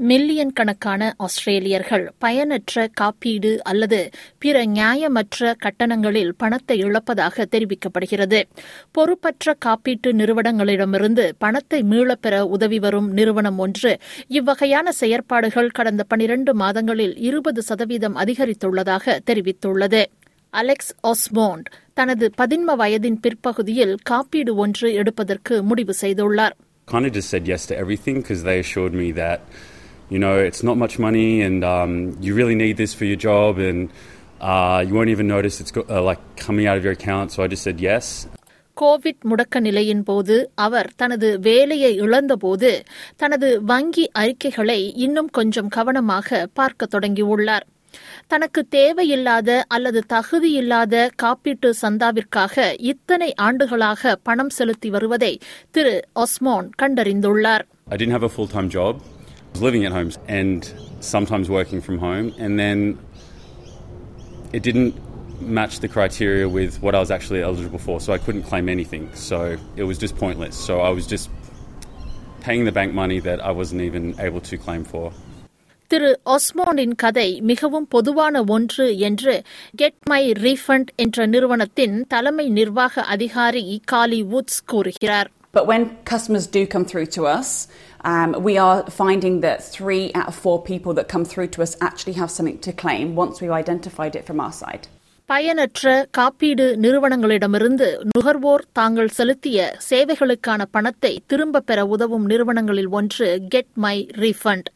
Million 0.00 0.52
கணக்கான 0.52 1.16
ஆஸ்திரேலியர்கள் 1.18 2.08
பயனற்ற 2.18 2.88
காப்பீடு 3.00 3.62
அல்லது 3.62 4.10
பிற 4.38 4.64
நியாயமற்ற 4.64 5.54
கட்டணங்களில் 5.64 6.30
பணத்தை 6.36 6.84
இழப்பதாக 6.84 7.46
தெரிவிக்கப்படுகிறது. 7.52 8.42
பொறுப்பற்ற 8.92 9.56
காப்பீட்டு 9.66 10.12
நிறுவனங்களிடமிருந்து 10.12 11.24
பணத்தை 11.38 11.82
மீளப்பெற 11.82 12.40
உதவி 12.40 12.78
வரும் 12.78 13.08
நிறுவனம் 13.12 13.58
ஒன்று. 13.58 13.98
இவ்வகையான 14.28 14.88
செயற்பாடுகள் 14.88 15.70
கடந்த 15.70 16.04
பனிரண்டு 16.04 16.54
மாதங்களில் 16.54 17.16
இருபது 17.16 17.62
சதவீதம் 17.62 18.16
அதிகரித்துள்ளதாக 18.16 19.18
தெரிவித்துள்ளது. 19.30 20.04
அலெக்ஸ் 20.50 20.92
ஒஸ்மோண்ட் 21.02 21.66
தனது 21.94 22.30
பதின்ம 22.38 22.76
வயதின் 22.82 23.18
பிற்பகுதியில் 23.20 23.96
காப்பீடு 24.02 24.54
ஒன்று 24.54 24.94
எடுப்பதற்கு 24.94 25.62
முடிவு 25.62 25.94
செய்துள்ளார். 26.00 26.56
Kind 26.88 27.06
of 27.06 27.12
just 27.12 27.30
said 27.34 27.46
yes 27.54 27.66
to 27.66 27.74
everything 27.80 28.16
because 28.20 28.42
they 28.44 28.58
assured 28.60 28.94
me 29.00 29.08
that, 29.12 29.40
you 30.09 30.19
know, 30.19 30.35
it's 30.39 30.63
not 30.63 30.77
much 30.77 30.95
money 30.99 31.29
and 31.41 31.63
um, 31.65 31.91
you 32.21 32.31
really 32.35 32.55
need 32.55 32.75
this 32.77 32.93
for 32.93 33.05
your 33.05 33.19
job 33.21 33.51
and 33.59 33.79
uh, 34.41 34.79
you 34.85 34.93
won't 34.93 35.09
even 35.09 35.27
notice 35.27 35.55
it's 35.61 35.71
go- 35.71 35.87
uh, 35.89 36.01
like 36.01 36.21
coming 36.37 36.65
out 36.67 36.77
of 36.77 36.83
your 36.83 36.93
account. 36.93 37.31
So 37.31 37.41
I 37.43 37.47
just 37.47 37.63
said 37.63 37.79
yes. 37.81 38.05
Covid 38.77 39.21
முடக்க 39.29 39.59
நிலையின் 39.59 40.03
போது 40.03 40.35
அவர் 40.57 40.87
தனது 40.95 41.27
வேலையை 41.41 41.91
இழந்தபோது 41.97 42.71
தனது 43.15 43.49
வங்கி 43.63 44.05
அறிக்கைகளை 44.13 44.77
இன்னும் 44.97 45.29
கொஞ்சம் 45.31 45.67
கவனமாக 45.67 46.47
பார்க்க 46.53 46.87
தொடங்கியுள்ளார் 46.93 47.65
தனக்கு 48.27 48.61
தேவையில்லாத 48.69 49.49
அல்லது 49.67 49.99
தகுதியில்லாத 50.13 50.93
காப்பீட்டு 51.23 51.69
சந்தாவிற்காக 51.81 52.55
இத்தனை 52.91 53.29
ஆண்டுகளாக 53.39 54.15
பணம் 54.23 54.49
செலுத்தி 54.49 54.89
வருவதை 54.89 55.33
திரு 55.71 55.93
ஒஸ்மோன் 56.23 56.69
கண்டறிந்துள்ளார் 56.81 57.65
I 57.89 57.97
didn't 57.97 58.15
have 58.17 58.23
a 58.23 58.33
full 58.37 58.47
time 58.47 58.69
job. 58.69 58.93
I 59.57 59.57
was 59.57 59.61
living 59.61 59.85
at 59.85 59.91
home 59.91 60.11
and 60.27 60.59
sometimes 60.99 61.49
working 61.49 61.81
from 61.81 61.97
home. 61.99 62.33
And 62.37 62.57
then 62.57 62.97
it 64.51 64.63
didn't 64.63 64.95
match 65.41 65.79
the 65.79 65.87
criteria 65.87 66.47
with 66.49 66.81
what 66.81 66.95
I 66.95 66.99
was 66.99 67.11
actually 67.11 67.41
eligible 67.41 67.79
for. 67.79 67.99
So 67.99 68.13
I 68.13 68.17
couldn't 68.17 68.43
claim 68.43 68.69
anything. 68.69 69.13
So 69.13 69.57
it 69.75 69.83
was 69.83 69.97
just 69.97 70.15
pointless. 70.17 70.55
So 70.55 70.81
I 70.81 70.89
was 70.89 71.05
just 71.07 71.29
paying 72.41 72.65
the 72.65 72.71
bank 72.71 72.93
money 72.93 73.19
that 73.19 73.43
I 73.43 73.51
wasn't 73.51 73.81
even 73.81 74.15
able 74.19 74.41
to 74.41 74.57
claim 74.57 74.83
for. 74.85 75.05
திரு 75.91 76.19
ஒஸ்மோனின் 76.25 76.93
கதை 76.95 77.41
மிகவும் 77.41 77.87
பொதுவான 77.87 78.43
ஒன்று 78.43 78.97
என்று 78.97 79.33
get 79.75 79.99
my 80.09 80.31
refund 80.45 80.89
என்ற 80.95 81.25
நிறுவனத்தின் 81.25 82.05
தலைமை 82.07 82.49
நிர்வாக 82.49 83.03
அதிகாரி 83.15 83.81
காலி 83.85 84.23
வுட்ஸ் 84.23 84.59
கூறுகிறார் 84.65 85.29
but 85.52 85.66
when 85.66 85.96
customers 86.04 86.46
do 86.46 86.66
come 86.66 86.84
through 86.84 87.06
to 87.06 87.26
us, 87.26 87.68
um, 88.02 88.42
we 88.42 88.58
are 88.58 88.88
finding 88.90 89.40
that 89.40 89.64
three 89.64 90.12
out 90.14 90.28
of 90.28 90.34
four 90.34 90.62
people 90.62 90.94
that 90.94 91.08
come 91.08 91.24
through 91.24 91.48
to 91.48 91.62
us 91.62 91.76
actually 91.80 92.12
have 92.14 92.30
something 92.30 92.58
to 92.60 92.72
claim 92.72 93.14
once 93.14 93.40
we've 93.40 93.50
identified 93.50 94.14
it 94.14 94.26
from 94.26 94.40
our 94.40 94.52
side. 94.52 94.88
பயனற்ற 95.28 96.06
காப்பீடு 96.10 96.76
நிறுவனங்களிடமிருந்து 96.76 98.00
நுகர்வோர் 98.04 98.64
தாங்கள் 98.72 99.08
செலுத்திய 99.08 99.76
சேவைகளுக்கான 99.90 100.62
பணத்தை 100.70 101.22
திரும்பப் 101.26 101.66
பெற 101.66 101.86
உதவும் 101.86 102.26
நிறுவனங்களில் 102.26 102.88
ஒன்று 102.88 103.40
கெட் 103.48 103.72
மை 103.74 104.08
ரீஃபண்ட். 104.12 104.68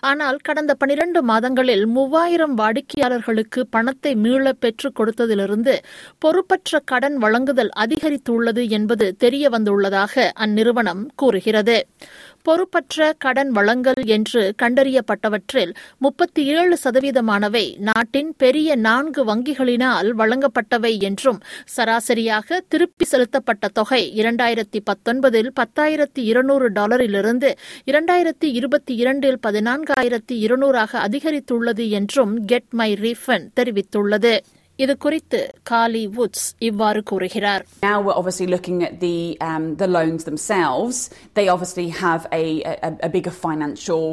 ஆனால் 0.00 0.36
கடந்த 0.36 0.74
பனிரண்டு 0.74 1.22
மாதங்களில் 1.22 1.86
மூவாயிரம் 1.86 2.54
வாடிக்கையாளர்களுக்கு 2.54 3.66
பணத்தை 3.70 4.14
மீள 4.14 4.52
பெற்றுக் 4.52 5.00
கொடுத்ததிலிருந்து 5.00 5.76
பொறுப்பற்ற 6.18 6.78
கடன் 6.84 7.16
வழங்குதல் 7.16 7.70
அதிகரித்துள்ளது 7.78 8.68
என்பது 8.68 9.16
தெரிய 9.16 9.48
வந்துள்ளதாக 9.48 10.30
அந்நிறுவனம் 10.38 11.04
கூறுகிறது. 11.14 11.86
பொறுப்பற்ற 12.42 13.14
கடன் 13.18 13.50
வழங்கல் 13.50 14.02
என்று 14.06 14.54
கண்டறியப்பட்டவற்றில் 14.62 15.72
முப்பத்தி 15.98 16.42
ஏழு 16.44 16.78
சதவீதமானவை 16.84 17.64
நாட்டின் 17.78 18.34
பெரிய 18.36 18.76
நான்கு 18.76 19.24
வங்கிகளினால் 19.24 20.10
வழங்கப்பட்டவை 20.12 21.00
என்றும் 21.00 21.40
சராசரியாக 21.76 22.60
திருப்பி 22.68 23.04
செலுத்தப்பட்ட 23.04 23.68
தொகை 23.68 24.02
இரண்டாயிரத்தி 24.16 24.80
பத்தொன்பதில் 24.84 25.50
பத்தாயிரத்தி 25.60 26.22
இருநூறு 26.22 26.68
டாலரிலிருந்து 26.70 27.50
இரண்டாயிரத்தி 27.86 28.48
இருபத்தி 28.52 28.94
இரண்டில் 28.94 29.38
பதினான்காயிரத்தி 29.46 30.36
இருநூறாக 30.38 31.08
அதிகரித்துள்ளது 31.08 31.88
என்றும் 31.90 32.44
கெட் 32.44 32.72
மை 32.72 32.92
ரீஃபண்ட் 32.94 33.50
தெரிவித்துள்ளது. 33.56 34.34
இது 34.79 34.93
குறித்து 34.97 35.39
காலி 35.63 36.01
வுட்ஸ் 36.17 36.47
இவ்வாறு 36.59 37.01
கூறுகிறார் 37.03 37.63
Now 37.81 37.97
we're 38.05 38.17
obviously 38.21 38.47
looking 38.55 38.79
at 38.83 38.95
the 38.99 39.17
um, 39.41 39.65
the 39.75 39.87
loans 39.87 40.23
themselves. 40.23 40.95
They 41.37 41.45
obviously 41.47 41.87
have 42.05 42.21
a, 42.33 42.45
a, 42.87 42.89
a 43.07 43.09
bigger 43.09 43.35
financial 43.45 44.03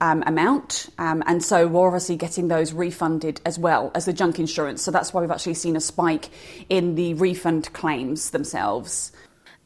um, 0.00 0.20
amount, 0.26 0.70
um, 1.06 1.18
and 1.26 1.40
so 1.50 1.58
we're 1.72 1.88
obviously 1.90 2.16
getting 2.16 2.46
those 2.54 2.70
refunded 2.84 3.36
as 3.50 3.58
well 3.58 3.84
as 3.94 4.04
the 4.04 4.12
junk 4.12 4.38
insurance. 4.38 4.80
So 4.82 4.90
that's 4.90 5.12
why 5.12 5.20
we've 5.22 5.36
actually 5.38 5.58
seen 5.64 5.76
a 5.76 5.84
spike 5.90 6.28
in 6.70 6.86
the 6.94 7.08
refund 7.26 7.64
claims 7.80 8.22
themselves. 8.30 8.94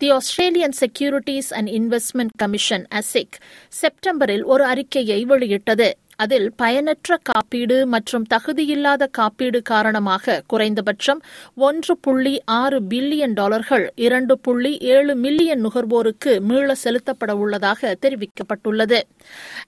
The 0.01 0.09
Australian 0.11 0.75
Securities 0.81 1.51
and 1.53 1.69
Investment 1.69 2.35
Commission 2.37 2.85
ASIC 2.93 3.37
செப்டம்பரில் 3.83 4.45
ஒரு 4.45 4.65
அறிக்கையை 4.65 5.21
வெளியிட்டது 5.25 5.89
அதில் 6.22 6.48
பயனற்ற 6.56 7.18
காப்பீடு 7.24 7.78
மற்றும் 7.88 8.26
தகுதியில்லாத 8.34 9.10
காப்பீடு 9.12 9.62
காரணமாக 9.64 10.40
குறைந்தபட்சம் 10.48 11.22
ஒன்று 11.62 11.94
புள்ளி 12.02 12.34
ஆறு 12.56 12.80
பில்லியன் 12.90 13.34
டாலர்கள் 13.34 13.86
இரண்டு 14.00 14.34
புள்ளி 14.40 14.72
ஏழு 14.90 15.16
மில்லியன் 15.16 15.64
நுகர்வோருக்கு 15.66 16.34
மீள 16.42 16.70
செலுத்தப்பட 16.84 17.32
உள்ளதாக 17.36 17.96
தெரிவிக்கப்பட்டுள்ளது. 18.02 19.00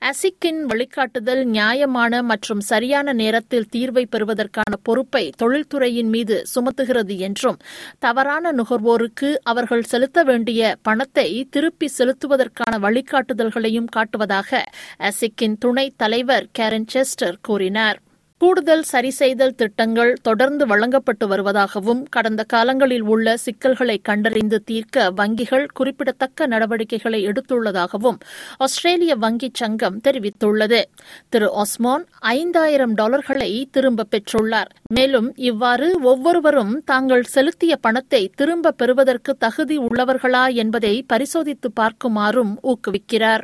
அசிக்கின் 0.04 0.62
வழிகாட்டுதல் 0.66 1.44
நியாயமான 1.50 2.22
மற்றும் 2.24 2.62
சரியான 2.64 3.14
நேரத்தில் 3.14 3.70
தீர்வை 3.72 4.06
பெறுவதற்கான 4.08 4.74
பொறுப்பை 4.84 5.24
தொழில்துறையின் 5.42 6.12
மீது 6.16 6.38
சுமத்துகிறது 6.54 7.18
என்றும் 7.20 7.60
தவறான 8.00 8.54
நுகர்வோருக்கு 8.54 9.30
அவர்கள் 9.44 9.84
செலுத்த 9.84 10.20
வேண்டிய 10.24 10.62
பணத்தை 10.82 11.28
திருப்பி 11.50 11.90
செலுத்துவதற்கான 11.98 12.74
வழிகாட்டுதல்களையும் 12.80 13.90
காட்டுவதாக 13.96 14.62
அசிக்கின் 15.04 15.58
துணைத் 15.58 15.98
தலைவர் 15.98 16.43
கேரன் 16.60 16.88
செஸ்டர் 16.94 17.36
கூறினார். 17.42 18.02
கூடுதல் 18.38 18.84
சரிசெய்தல் 18.84 19.56
திட்டங்கள் 19.56 20.14
தொடர்ந்து 20.22 20.66
வழங்கப்பட்டு 20.66 21.28
வருவதாகவும் 21.28 22.04
கடந்த 22.10 22.44
காலங்களில் 22.44 23.02
உள்ள 23.02 23.38
சிக்கல்களை 23.38 23.98
கண்டறிந்து 23.98 24.64
தீர்க்க 24.64 25.12
வங்கிகள் 25.12 25.66
குறிப்பிடத்தக்க 25.74 26.48
நடவடிக்கைகளை 26.48 27.28
எடுத்துள்ளதாகவும் 27.28 28.20
ஆஸ்திரேலிய 28.58 29.18
வங்கிச் 29.18 29.54
சங்கம் 29.54 30.02
தெரிவித்துள்ளது. 30.08 30.82
திரு 31.30 31.50
ஒஸ்மான் 31.56 32.06
ஐந்தாயிரம் 32.20 32.94
டாலர்களை 32.94 33.68
திரும்ப 33.72 34.06
பெற்றுள்ளார். 34.12 34.72
மேலும் 34.94 35.34
இவ்வாறு 35.36 36.00
ஒவ்வொருவரும் 36.02 36.84
தாங்கள் 36.84 37.24
செலுத்திய 37.24 37.76
பணத்தை 37.76 38.32
திரும்ப 38.36 38.72
பெறுவதற்கு 38.72 39.38
தகுதி 39.38 39.78
உள்ளவர்களா 39.78 40.54
என்பதை 40.54 41.04
பரிசோதித்து 41.08 41.72
பார்க்குமாறும் 41.80 42.56
ஊக்குவிக்கிறார். 42.64 43.44